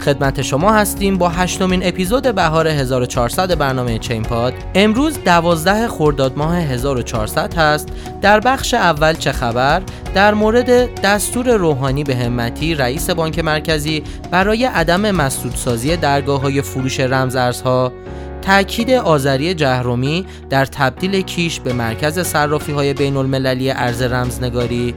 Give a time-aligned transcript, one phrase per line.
[0.00, 4.54] خدمت شما هستیم با هشتمین اپیزود بهار 1400 برنامه چین پاد.
[4.74, 7.88] امروز 12 خرداد ماه 1400 هست.
[8.22, 9.82] در بخش اول چه خبر؟
[10.14, 17.00] در مورد دستور روحانی به همتی رئیس بانک مرکزی برای عدم مسدودسازی درگاه های فروش
[17.00, 17.92] رمزارزها
[18.42, 24.94] تأکید آذری جهرومی در تبدیل کیش به مرکز صرافی های بین المللی ارز رمزنگاری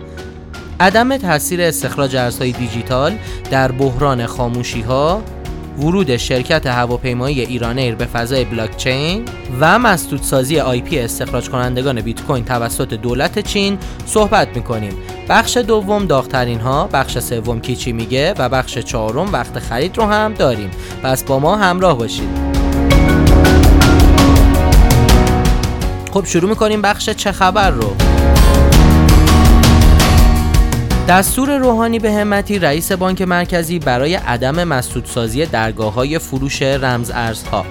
[0.80, 3.14] عدم تاثیر استخراج ارزهای دیجیتال
[3.52, 5.22] در بحران خاموشی ها
[5.80, 9.26] ورود شرکت هواپیمایی ایران ایر به فضای بلاکچین
[9.60, 14.94] و مسدودسازی آی پی استخراج کنندگان بیت کوین توسط دولت چین صحبت می‌کنیم.
[15.30, 20.34] بخش دوم داغترین ها بخش سوم کیچی میگه و بخش چهارم وقت خرید رو هم
[20.34, 20.72] داریم.
[21.04, 22.30] پس با ما همراه باشید.
[26.14, 27.96] خب شروع می‌کنیم بخش چه خبر رو.
[31.08, 37.66] دستور روحانی به همتی رئیس بانک مرکزی برای عدم مسدودسازی درگاه های فروش رمز ارزها.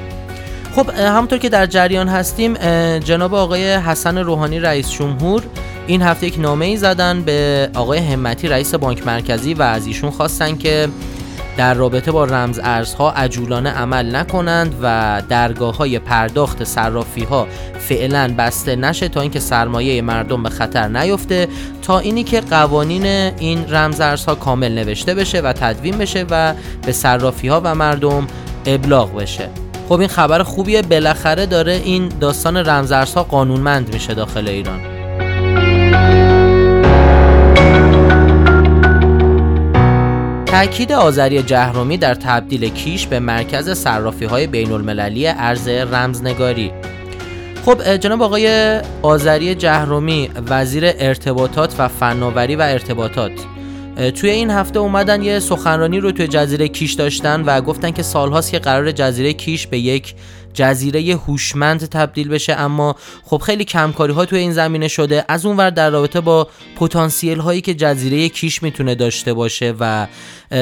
[0.76, 2.54] خب همونطور که در جریان هستیم
[2.98, 5.42] جناب آقای حسن روحانی رئیس جمهور
[5.86, 10.10] این هفته یک نامه ای زدن به آقای همتی رئیس بانک مرکزی و از ایشون
[10.10, 10.88] خواستن که
[11.56, 17.46] در رابطه با رمز ارزها عجولانه عمل نکنند و درگاه های پرداخت صرافی ها
[17.78, 21.48] فعلا بسته نشه تا اینکه سرمایه مردم به خطر نیفته
[21.82, 23.06] تا اینی که قوانین
[23.38, 26.54] این رمز ارزها کامل نوشته بشه و تدوین بشه و
[26.86, 28.26] به صرافی ها و مردم
[28.66, 29.48] ابلاغ بشه.
[29.88, 34.91] خب این خبر خوبیه بالاخره داره این داستان رمزارزها قانونمند میشه داخل ایران.
[40.52, 46.72] تأکید آذری جهرومی در تبدیل کیش به مرکز صرافی های بین المللی ارز رمزنگاری.
[47.64, 53.32] خب جناب آقای آذری جهرومی وزیر ارتباطات و فناوری و ارتباطات
[54.14, 58.50] توی این هفته اومدن یه سخنرانی رو توی جزیره کیش داشتن و گفتن که سالهاست
[58.50, 60.14] که قرار جزیره کیش به یک
[60.54, 65.24] جزیره هوشمند تبدیل بشه اما خب خیلی کمکاری ها توی این زمینه شده.
[65.28, 70.06] از اونور در رابطه با پتانسیل هایی که جزیره کیش می‌تونه داشته باشه و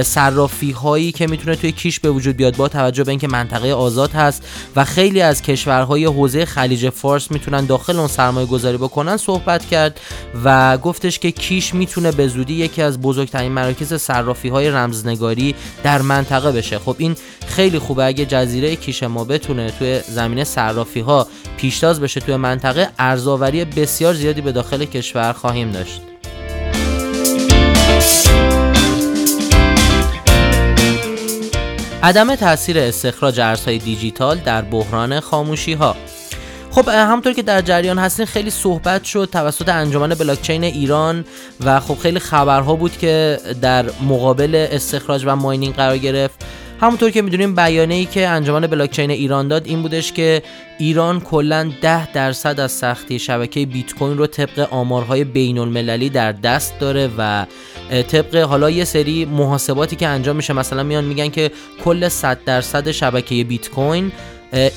[0.02, 4.10] صرافی هایی که می‌تونه توی کیش به وجود بیاد با توجه به اینکه منطقه آزاد
[4.10, 9.66] هست و خیلی از کشورهای حوزه خلیج فارس می‌تونن داخل اون سرمایه گذاری بکنن صحبت
[9.66, 10.00] کرد
[10.44, 16.02] و گفتش که کیش می‌تونه به زودی یکی از بزرگترین مراکز صرافی های رمزنگاری در
[16.02, 16.78] منطقه بشه.
[16.78, 21.26] خب این خیلی خوبه اگه جزیره کیش ما بتونه توی زمینه صرافی ها
[21.56, 26.00] پیشتاز بشه توی منطقه ارزآوری بسیار زیادی به داخل کشور خواهیم داشت.
[32.02, 35.96] عدم تاثیر استخراج ارزهای دیجیتال در بحران خاموشی ها
[36.70, 41.24] خب همطور که در جریان هستین خیلی صحبت شد توسط انجمن بلاکچین ایران
[41.64, 46.44] و خب خیلی خبرها بود که در مقابل استخراج و ماینینگ قرار گرفت.
[46.80, 50.42] همونطور که می‌دونیم بیانیه ای که انجمن بلاکچین ایران داد این بودش که
[50.78, 56.32] ایران کلا 10 درصد از سختی شبکه بیت کوین رو طبق آمارهای بین المللی در
[56.32, 57.46] دست داره و
[57.90, 61.50] طبق حالا یه سری محاسباتی که انجام میشه مثلا میان میگن که
[61.84, 64.12] کل 100 درصد شبکه بیت کوین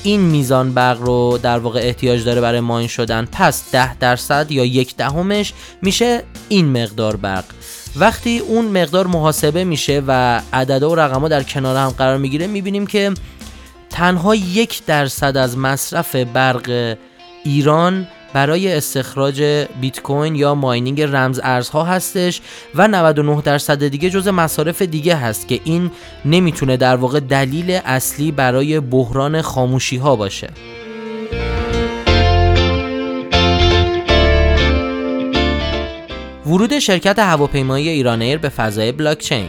[0.02, 3.28] این میزان برق رو در واقع احتیاج داره برای ماین شدن.
[3.32, 7.44] پس 10 درصد یا یک دهمش میشه این مقدار برق.
[7.96, 12.86] وقتی اون مقدار محاسبه میشه و عددا و رقمها در کنار هم قرار می‌گیره می‌بینیم
[12.86, 13.12] که
[13.90, 16.96] تنها یک درصد از مصرف برق
[17.44, 22.40] ایران برای استخراج بیت کوین یا ماینینگ رمز ارزها هستش
[22.74, 25.90] و 99 درصد دیگه جز مصارف دیگه هست که این
[26.24, 30.50] نمی‌تونه در واقع دلیل اصلی برای بحران خاموشی ها باشه.
[36.46, 39.48] ورود شرکت هواپیمایی ایرانایر به فضای بلاکچین.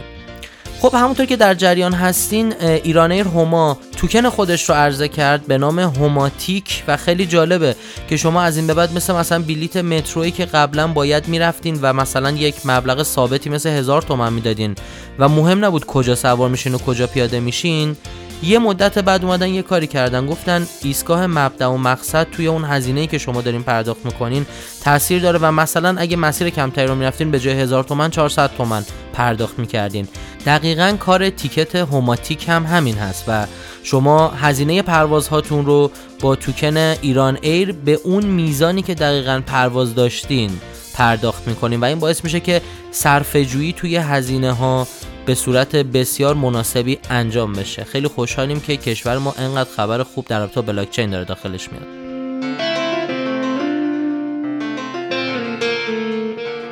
[0.80, 5.78] خب همونطور که در جریان هستین ایرانایر هما توکن خودش رو عرضه کرد به نام
[5.78, 7.76] هوماتیک و خیلی جالبه
[8.08, 11.92] که شما از این به بعد مثل مثلا بلیت مترویی که قبلا باید می‌رفتین و
[11.92, 14.74] مثلا یک مبلغ ثابتی مثل هزار تومن می‌دادین
[15.18, 17.96] و مهم نبود کجا سوار میشین و کجا پیاده میشین
[18.42, 20.26] یه مدت بعد اومدن یه کاری کردن.
[20.26, 24.46] گفتن ایستگاه مبدا و مقصد توی اون هزینه که شما دارین پرداخت می‌کنین
[24.84, 28.84] تاثیر داره و مثلا اگه مسیر کمتری رو می‌رفتین به جای 1000 تومن 400 تومن
[29.12, 30.08] پرداخت می‌کردین.
[30.46, 33.46] دقیقا کار تیکت هوماتیک هم همین هست و
[33.82, 35.90] شما هزینه پروازهاتون رو
[36.20, 40.50] با توکن ایران ایر به اون میزانی که دقیقا پرواز داشتین
[40.94, 44.86] پرداخت می‌کنین و این باعث میشه که صرفه جویی توی هزینه ها
[45.26, 47.84] به صورت بسیار مناسبی انجام بشه.
[47.84, 51.86] خیلی خوشحالیم که کشور ما انقدر خبر خوب در رابطه بلاک چین داره داخلش میاد.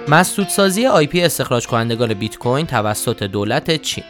[0.09, 4.05] مسدودسازی آی پی استخراج کنندگان بیت کوین توسط دولت چین.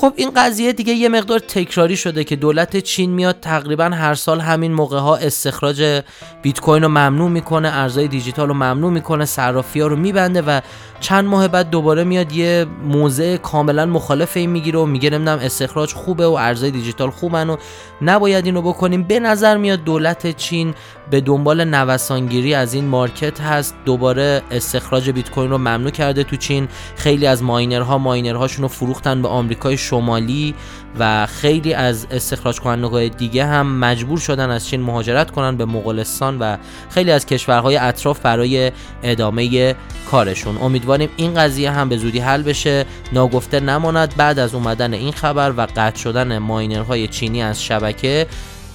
[0.00, 4.40] خب این قضیه دیگه یه مقدار تکراری شده که دولت چین میاد تقریبا هر سال
[4.40, 6.02] همین موقع ها استخراج
[6.42, 10.60] بیت کوین رو ممنوع می‌کنه ارزهای دیجیتال رو ممنوع می‌کنه صرافی ها رو میبنده و
[11.00, 15.94] چند ماه بعد دوباره میاد یه موضع کاملا مخالف این می‌گیره و میگه نمی‌دونم استخراج
[15.94, 17.56] خوبه و ارزهای دیجیتال خوبن و
[18.02, 19.02] نباید اینو بکنیم.
[19.02, 20.74] به نظر میاد دولت چین
[21.10, 23.74] به دنبال نوسانگیری از این مارکت هست.
[23.84, 26.68] دوباره استخراج بیت کوین رو ممنوع کرده تو چین.
[26.96, 30.54] خیلی از ماینرها ماینرهاشون رو فروختن به آمریکای شمالی
[30.98, 36.38] و خیلی از استخراج کنندگان دیگه هم مجبور شدن از چین مهاجرت کنن به مغولستان
[36.38, 36.56] و
[36.90, 38.72] خیلی از کشورهای اطراف برای
[39.02, 39.74] ادامه
[40.10, 40.58] کارشون.
[40.58, 42.86] امیدواریم این قضیه هم به زودی حل بشه.
[43.12, 48.26] ناگفته نماند بعد از اومدن این خبر و قطع شدن ماینرهای چینی از شبکه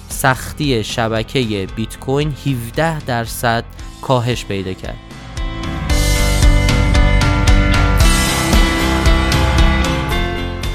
[0.08, 3.64] سختی شبکه بیت کوین 17 درصد
[4.02, 5.05] کاهش پیدا کرد.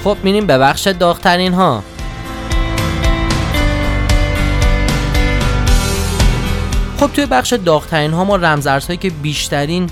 [0.03, 1.83] خب میریم به بخش داغترین ها
[6.99, 9.89] خب توی بخش داغترین ها ما رمزارزهایی که بیشترین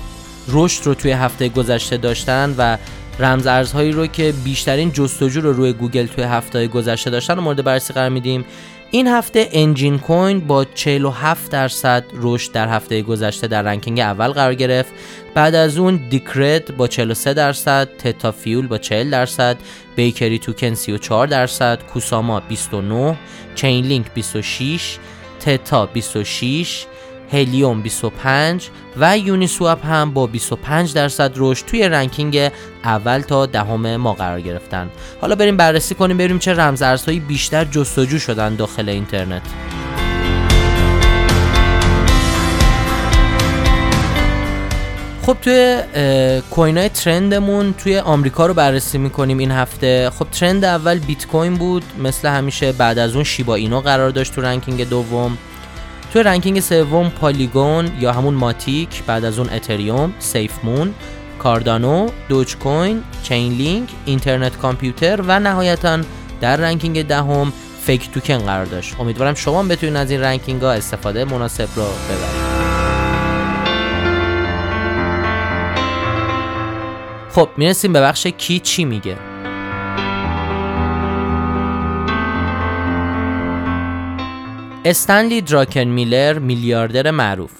[0.48, 2.76] رشد رو توی هفته گذشته داشتن و
[3.18, 7.92] رمزارزهایی رو که بیشترین جستجو رو روی گوگل توی هفته گذشته داشتن و مورد بررسی
[7.94, 8.44] قرار میدیم.
[8.92, 14.54] این هفته Enjin Coin با 47 درصد رشد در هفته گذشته در ranking اول قرار
[14.54, 14.92] گرفت.
[15.34, 19.56] بعد از اون Decred با 43 درصد Theta Fuel با 40 درصد
[19.96, 23.18] BakeryToken 34 درصد Kusama 29
[23.54, 24.98] Chainlink 26
[25.40, 26.86] Theta 26
[27.32, 32.50] Helium 25 و Uniswap هم با 25 درصد رشد توی ranking
[32.84, 34.90] اول تا دهم ما قرار گرفتن.
[35.20, 39.42] حالا بریم بررسی کنیم بریم چه رمزارزهایی بیشتر جستجو شدن داخل اینترنت.
[45.22, 45.82] خب توی
[46.50, 50.10] coin های trend مون توی آمریکا رو بررسی می‌کنیم این هفته.
[50.10, 54.34] خب trend اول بیت کوین بود مثل همیشه بعد از اون Shiba Inu قرار داشت
[54.34, 55.38] تو ranking دوم.
[56.12, 60.94] توی ranking سوم Polygon یا همون Matic بعد از اون Ethereum SafeMoon
[61.38, 65.98] Cardano Dogecoin Chainlink Internet Computer و نهایتا
[66.40, 69.00] در ranking دهم FEG Token قرار داشت.
[69.00, 72.50] امیدوارم شما بتونید از این ranking ها استفاده مناسب رو ببرید.
[77.30, 79.29] خب می‌رسیم به بخش کی چی میگه.
[84.84, 87.50] استنلی دراکن میلر میلیاردر معروف.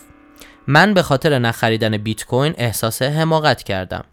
[0.67, 4.05] من به خاطر نخریدن بیت کوین احساس حماقت کردم.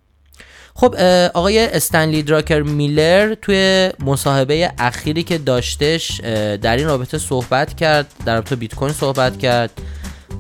[0.76, 0.96] خب
[1.34, 6.22] آقای استنلی دراکر میلر توی مصاحبه اخیری که داشتش
[6.62, 9.72] در این رابطه صحبت کرد در رابطه بیت کوین صحبت کرد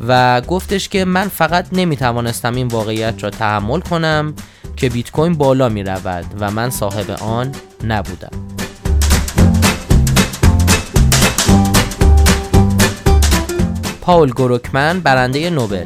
[0.08, 4.34] و گفتش که من فقط نمی‌توانستم این واقعیت را تحمل کنم
[4.75, 7.52] که بیت کوین بالا می رود و من صاحب آن
[7.84, 8.31] نبودم.
[14.07, 15.86] پاول گروکمن برنده نوبل.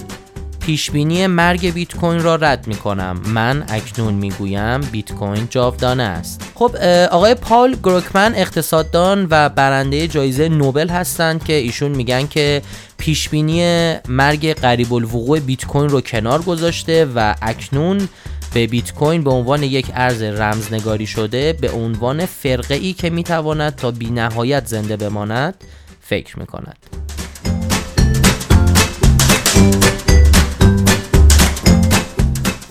[0.59, 6.03] پیشبینی مرگ بیت کوین را رد می کنم من اکنون می گویم بیت کوین جاودانه
[6.03, 6.51] است.
[6.55, 6.75] خب
[7.11, 12.61] آقای پاول گروکمن اقتصاددان و برنده جایزه نوبل هستند که ایشون میگن که
[12.97, 18.09] پیشبینی مرگ قریب الوقوع بیت کوین رو کنار گذاشته و اکنون
[18.53, 23.75] به بیت کوین به عنوان یک ارز رمزنگاری شده به عنوان فرقه ای که می‌تواند
[23.75, 25.63] تا بی نهایت زنده بماند
[26.01, 26.77] فکر می کند.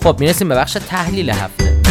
[0.03, 1.81] خب می‌رسیم به بخش تحلیل هفته.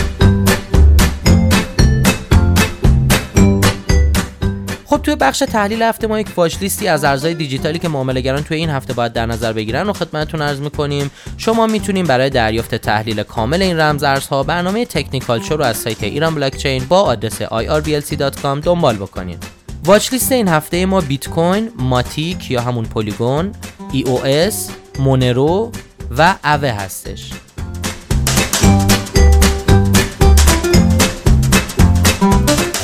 [4.87, 8.57] خب توی بخش تحلیل هفته ما یک واچ لیستی از ارزهای دیجیتالی که معاملهگران توی
[8.57, 11.11] این هفته باید در نظر بگیرن و خدمتتون عرض می‌کنیم.
[11.37, 16.03] شما می‌تونیم برای دریافت تحلیل کامل این رمز ارزها برنامه Technical Show رو از سایت
[16.03, 19.45] ایران بلاکچین با آدرس irblc.com دنبال بکنید
[19.85, 23.53] watch list این هفته ما بیت کوین، Matic یا همون Polygon،
[23.93, 24.55] EOS،
[24.99, 25.73] Monero
[26.19, 27.31] و اوه هستش.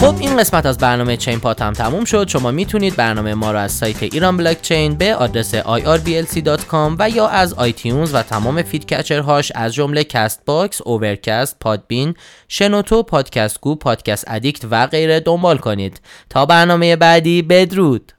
[0.01, 2.29] خب این قسمت از برنامه چین پاد هم تموم شد.
[2.29, 7.29] شما می‌تونید برنامه ما رو از سایت ایران بلاک چین به آدرس irblc.com و یا
[7.29, 12.15] از iTunes و تمام feed catcher هاش از جمله Castbox، Overcast، Podbean،
[12.49, 16.01] شنوتو، پادکست گو، پادکست ادیکت و غیره دنبال کنید.
[16.31, 18.13] تا برنامه بعدی بدرود!